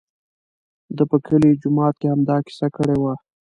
ده 0.95 1.03
په 1.09 1.17
کلي 1.25 1.51
جومات 1.61 1.95
کې 2.01 2.07
همدا 2.13 2.37
کیسه 2.45 2.67
کړې 2.75 2.95
وه. 3.01 3.13